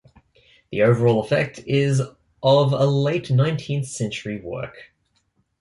[0.71, 1.99] The overall effect is
[2.41, 4.75] of a late-nineteenth-century work.